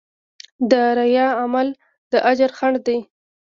د 0.71 0.71
ریا 0.97 1.27
عمل 1.41 1.67
د 2.11 2.13
اجر 2.31 2.51
خنډ 2.57 2.75
دی. 2.87 2.99